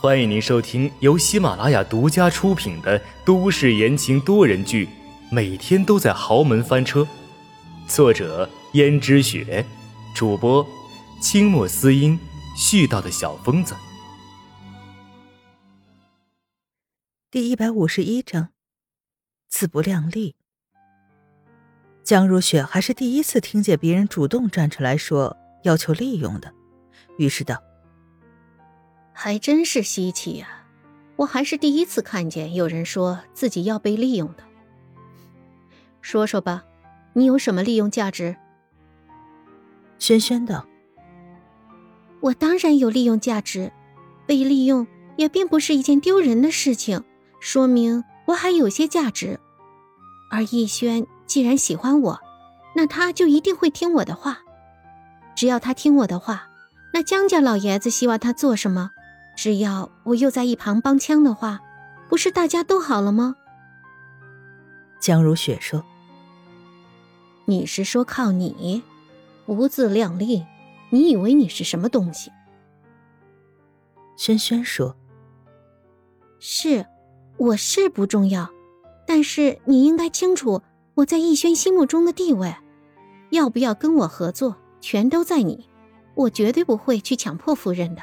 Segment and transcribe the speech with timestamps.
[0.00, 4.86] 欢迎您收听由喜马拉雅独家出品的都市言情多人剧
[5.30, 7.00] 《每天都在豪门翻车》，
[7.88, 9.64] 作者：胭脂雪，
[10.14, 10.66] 主播：
[11.22, 12.18] 清墨思音，
[12.54, 13.74] 絮叨的小疯子。
[17.30, 18.50] 第一百五十一章，
[19.48, 20.36] 自不量力。
[22.02, 26.52] 江如雪还是第一次听见别人主动站出来说要求利用的，
[27.16, 27.56] 于是道。
[29.16, 30.64] 还真是稀奇呀！
[31.16, 34.42] 我还是第一次看见有人说自己要被利用的。
[36.02, 36.64] 说说吧，
[37.12, 38.34] 你有什么利用价值？
[40.00, 40.66] 轩轩道
[42.20, 43.72] ：“我当然有利用价值，
[44.26, 47.04] 被利用也并不是一件丢人的事情，
[47.38, 49.38] 说明我还有些价值。
[50.30, 52.20] 而逸轩既然喜欢我，
[52.74, 54.40] 那他就一定会听我的话。
[55.36, 56.48] 只要他听我的话，
[56.92, 58.90] 那江家老爷子希望他做什么？”
[59.36, 61.60] 只要我又在一旁帮腔的话，
[62.08, 63.36] 不是大家都好了吗？
[65.00, 65.84] 江如雪说
[67.44, 68.82] ：“你是说靠你，
[69.44, 70.46] 不自量力？
[70.90, 72.30] 你以为你是什么东西？”
[74.16, 74.96] 轩轩说
[76.38, 76.86] ：“是，
[77.36, 78.48] 我是不重要，
[79.06, 80.62] 但是你应该清楚
[80.94, 82.54] 我在逸轩心目中的地位。
[83.30, 85.68] 要不要跟我合作，全都在你，
[86.14, 88.02] 我绝对不会去强迫夫人的。”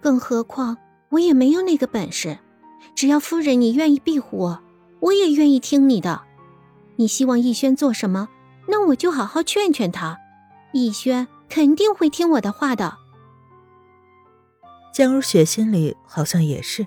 [0.00, 0.76] 更何况
[1.10, 2.38] 我也没有那个本事，
[2.94, 4.62] 只要夫人你愿意庇护我，
[5.00, 6.22] 我也愿意听你的。
[6.96, 8.28] 你希望逸轩做什么，
[8.66, 10.18] 那我就好好劝劝他。
[10.72, 12.96] 逸轩肯定会听我的话的。
[14.92, 16.86] 江如雪心里好像也是，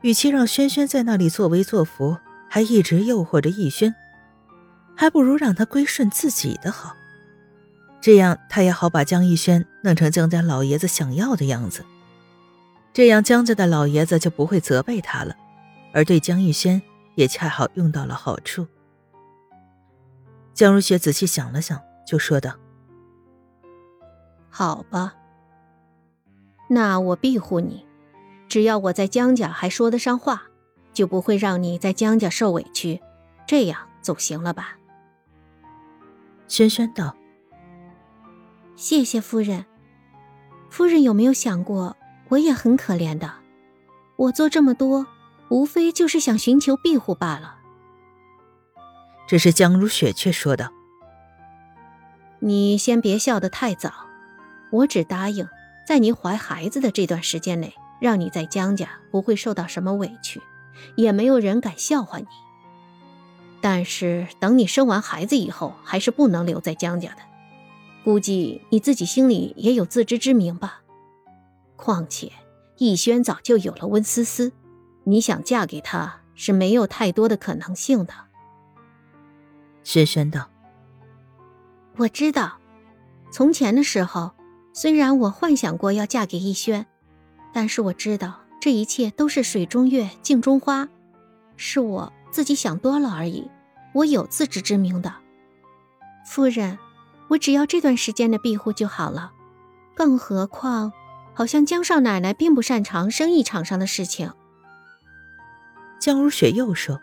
[0.00, 2.16] 与其让轩轩在那里作威作福，
[2.48, 3.94] 还一直诱惑着逸轩，
[4.96, 6.96] 还不如让他归顺自己的好，
[8.00, 11.84] 这样他也好把江逸轩弄成江家老爷子想要的样子。
[12.96, 15.36] 这样，江家的老爷子就不会责备他了，
[15.92, 16.80] 而对江玉轩
[17.14, 18.66] 也恰好用到了好处。
[20.54, 22.54] 江如雪仔细想了想，就说道
[24.48, 25.14] ：“好吧，
[26.70, 27.84] 那我庇护你，
[28.48, 30.44] 只要我在江家还说得上话，
[30.94, 33.02] 就不会让你在江家受委屈，
[33.46, 34.78] 这样总行了吧？”
[36.48, 37.14] 轩轩道
[38.74, 39.66] ：“谢谢夫人。
[40.70, 41.94] 夫人有没有想过？”
[42.28, 43.32] 我也很可怜的，
[44.16, 45.06] 我做这么多，
[45.48, 47.56] 无非就是想寻求庇护罢了。
[49.28, 50.72] 只是江如雪却说道
[52.40, 53.92] ：“你先别笑得太早，
[54.70, 55.48] 我只答应
[55.86, 60.40] 在你怀孩子的这段时间内，让你在江家不会受到什么委屈，
[60.96, 62.26] 也没有人敢笑话你。
[63.60, 67.22] 但是等你生完孩子以后，还是不能留在江家的。
[68.04, 70.82] 估计你自己心里也有自知之明吧。”
[71.76, 72.32] 况且，
[72.78, 74.52] 逸轩早就有了温思思，
[75.04, 78.12] 你想嫁给他是没有太多的可能性的。
[79.84, 80.50] 轩轩道
[81.96, 82.58] ：“我知道，
[83.30, 84.32] 从前的时候，
[84.72, 86.86] 虽然我幻想过要嫁给逸轩，
[87.52, 90.88] 但是我知道这一切都是水中月，镜中花，
[91.56, 93.48] 是我自己想多了而已。
[93.94, 95.14] 我有自知之明的，
[96.26, 96.78] 夫人，
[97.28, 99.32] 我只要这段时间的庇护就好了，
[99.94, 100.92] 更何况……”
[101.36, 104.32] 好像江少奶奶并不擅长生意场上的事情。
[106.00, 107.02] 江如雪又说：“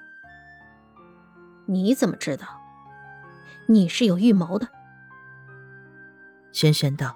[1.68, 2.48] 你怎么知道？
[3.68, 4.68] 你是有预谋的。”
[6.52, 7.16] 轩轩道：“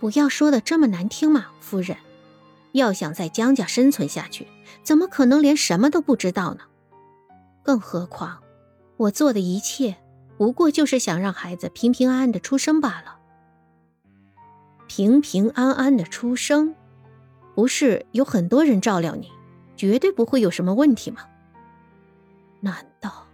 [0.00, 1.96] 不要说的这么难听嘛，夫人。
[2.72, 4.46] 要想在江家生存下去，
[4.82, 6.64] 怎么可能连什么都不知道呢？
[7.62, 8.42] 更何况，
[8.98, 9.96] 我做的一切，
[10.36, 13.20] 不过就是想让孩子平平安安的出生罢了。”
[14.96, 16.72] 平平安安的出生，
[17.56, 19.28] 不是有很多人照料你，
[19.74, 21.22] 绝对不会有什么问题吗？
[22.60, 23.26] 难道？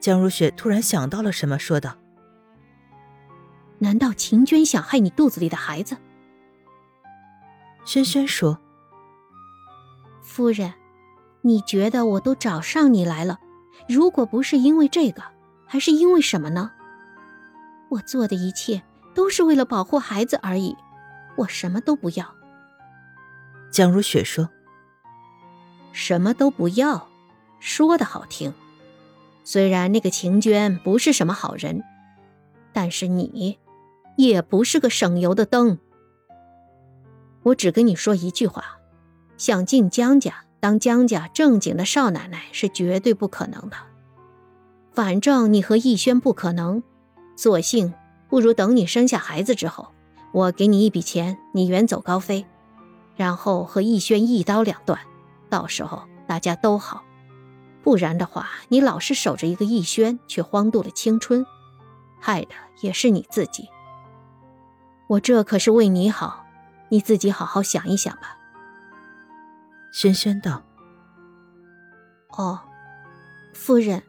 [0.00, 1.94] 江如雪突然想到了什么，说道
[3.78, 5.96] ：“难道秦娟想害你肚子里的孩子？”
[7.86, 8.58] 轩轩说
[10.20, 10.74] ：“夫人，
[11.42, 13.38] 你觉得我都找上你来了，
[13.88, 15.22] 如果不是因为这个，
[15.68, 16.72] 还是因为什么呢？
[17.90, 18.82] 我做的一切。”
[19.14, 20.76] 都是为了保护孩子而已，
[21.36, 22.34] 我什么都不要。
[23.70, 24.50] 江如雪说
[25.92, 27.08] ：“什么都不要，
[27.60, 28.52] 说的好听。
[29.44, 31.82] 虽然那个秦娟不是什么好人，
[32.72, 33.58] 但是你，
[34.16, 35.78] 也不是个省油的灯。
[37.42, 38.78] 我只跟你说一句话：
[39.36, 43.76] 想进江家当江家正经的少奶奶是绝对不可能的。
[44.92, 46.82] 反正你和逸轩不可能，
[47.36, 47.92] 索性……”
[48.34, 49.92] 不如等你生下孩子之后，
[50.32, 52.44] 我给你一笔钱，你远走高飞，
[53.14, 54.98] 然后和逸轩一刀两断，
[55.48, 57.04] 到时候大家都好。
[57.84, 61.46] 不然的话，你老是守着一个逸轩，却荒度了青春，
[62.20, 62.48] 害的
[62.80, 63.68] 也是你自己。
[65.06, 66.44] 我这可是为你好，
[66.88, 68.36] 你自己好好想一想吧。”
[69.94, 70.64] 轩轩道。
[72.36, 72.58] “哦，
[73.52, 74.02] 夫人，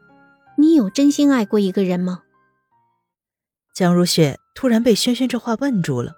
[0.56, 2.22] 你有真心爱过一个人吗？”
[3.76, 6.14] 江如雪突然被轩轩这话问住了，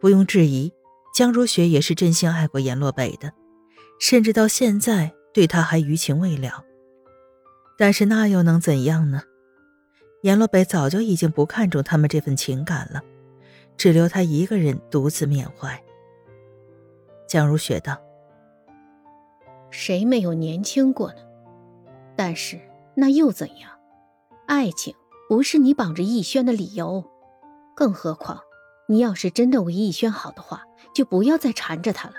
[0.00, 0.72] 不用质疑，
[1.14, 3.30] 江如雪也是真心爱过阎洛北的，
[4.00, 6.64] 甚至到现在对他还余情未了。
[7.76, 9.22] 但是那又能怎样呢？
[10.22, 13.02] 阎洛北早就已经不看重他们这份情感了，
[13.76, 15.78] 只留他一个人独自缅怀。
[17.28, 18.00] 江如雪道
[19.68, 21.18] ：“谁没有年轻过呢？
[22.16, 22.58] 但是
[22.94, 23.70] 那又怎样？
[24.46, 24.94] 爱情。”
[25.32, 27.02] 不是你绑着逸轩的理由，
[27.74, 28.42] 更何况，
[28.86, 30.62] 你要是真的为逸轩好的话，
[30.94, 32.16] 就不要再缠着他了。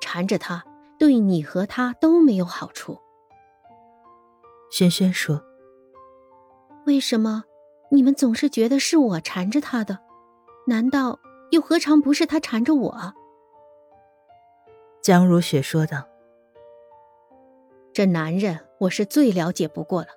[0.00, 0.64] 缠着他，
[0.96, 3.00] 对你和他都没有好处。
[4.70, 5.42] 轩轩说
[6.86, 7.42] ：“为什么
[7.90, 9.98] 你们总是觉得是我缠着他的？
[10.68, 11.18] 难道
[11.50, 13.12] 又何尝不是他缠着我？”
[15.02, 16.04] 江如雪说道
[17.92, 20.08] ：“这男人，我是最了解不过了。”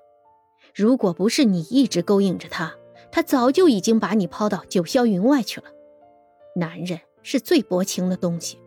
[0.79, 2.73] 如果不是你一直勾引着他，
[3.11, 5.67] 他早就已经把你抛到九霄云外去了。
[6.55, 8.57] 男人是最薄情的东西，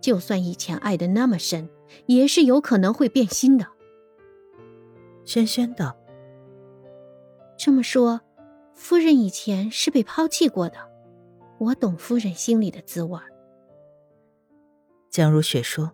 [0.00, 1.70] 就算以前爱的那么深，
[2.06, 3.68] 也是有可能会变心的。
[5.24, 5.96] 轩轩道
[7.56, 8.20] ：“这么说，
[8.74, 10.78] 夫人以前是被抛弃过的，
[11.60, 13.16] 我懂夫人心里的滋味。”
[15.08, 15.92] 江如雪说：“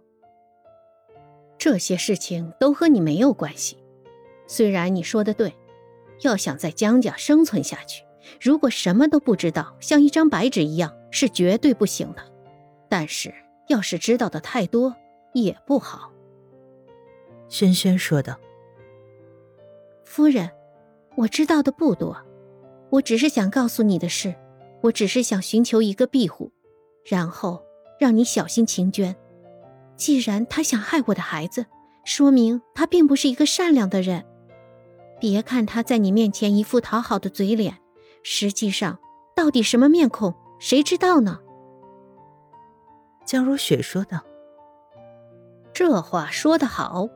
[1.59, 3.77] 这些事情都和你没有关系。”
[4.47, 5.55] 虽然你说的对，
[6.21, 8.05] 要想在江家生存下去，
[8.41, 12.23] 如果什么都不知道，像一张白纸一样，是绝对不行的。
[12.89, 13.35] 但是，
[13.69, 14.95] 要是知道的太多，
[15.33, 16.13] 也不好。
[17.49, 18.39] 轩轩说道
[20.05, 20.51] ：“夫人，
[21.17, 22.17] 我知道的不多，
[22.91, 24.35] 我只是想告诉你的是，
[24.83, 26.53] 我只是想寻求一个庇护，
[27.05, 27.63] 然后
[27.99, 29.17] 让你小心秦娟。
[29.97, 31.67] 既然她想害我的孩子，
[32.05, 34.25] 说明她并不是一个善良的人。”
[35.27, 37.79] 别看他在你面前一副讨好的嘴脸，
[38.23, 38.99] 实际上
[39.35, 41.41] 到底什么面孔，谁知道呢？
[43.25, 44.21] 江如雪说道
[45.73, 47.09] ：“这话说得好，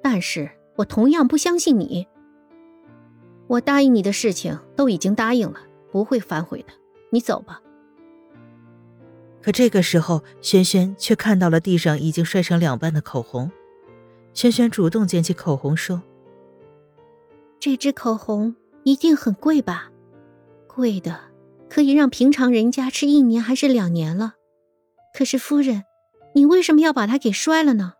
[0.00, 2.06] 但是我同样不相信你。
[3.48, 5.58] 我答应你的事情都已经答应了，
[5.90, 6.68] 不会反悔的。
[7.10, 7.60] 你走吧。”
[9.42, 13.50] 可这个时候，轩轩却看到了地上已经摔成两半的口红。
[14.34, 16.00] 轩轩主动捡起口红说。
[17.60, 19.92] 这支口红一定很贵吧？
[20.66, 21.20] 贵的
[21.68, 24.36] 可以让平常人家吃一年还是两年了。
[25.12, 25.84] 可是夫人，
[26.34, 27.92] 你为什么要把它给摔了呢？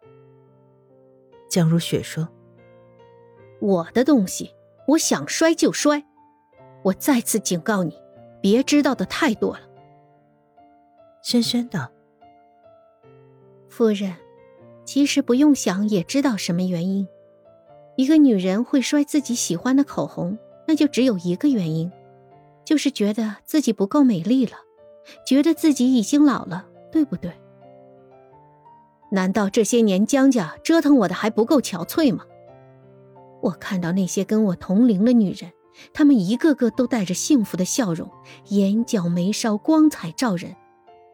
[1.51, 2.27] 江如雪说
[3.61, 4.51] ：“我的东西，
[4.89, 6.07] 我想摔就摔。
[6.83, 7.95] 我再次警告你，
[8.41, 9.69] 别知道的太多了。”
[11.23, 11.93] 轩轩道
[13.69, 14.17] ：“夫人，
[14.87, 17.07] 其实不用想也知道什么原因。”
[18.01, 21.93] 一个女人会摔自己喜欢的口红，那就只有一个原因，
[22.65, 24.53] 就是觉得自己不够美丽了，
[25.27, 27.31] 觉得自己已经老了，对不对？
[29.13, 32.25] 难道这些年江家折腾我的还不够憔悴吗？
[33.43, 35.53] 我看到那些跟我同龄的女人，
[35.93, 38.11] 她们一个个都带着幸福的笑容，
[38.49, 40.57] 眼角眉梢光彩照人，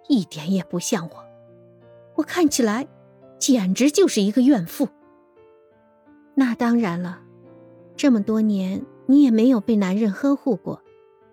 [0.08, 1.24] 一点也不像我。
[2.14, 2.86] 我看起来，
[3.40, 4.86] 简直就是一个怨妇。
[6.38, 7.22] 那当然了，
[7.96, 10.82] 这么多年你也没有被男人呵护过，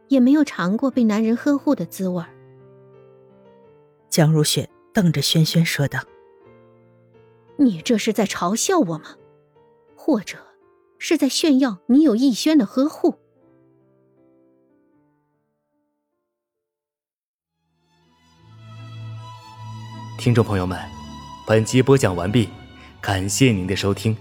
[0.07, 2.23] 也没有尝过被男人呵护的滋味。
[4.07, 5.99] 江如雪瞪着轩轩说道
[7.59, 9.17] ：“你这是在嘲笑我吗？
[9.97, 10.37] 或者
[10.97, 13.15] 是在炫耀你有逸轩的呵护？”
[20.17, 20.79] 听众朋友们，
[21.45, 22.47] 本集播讲完毕，
[23.01, 24.15] 感谢您的收听。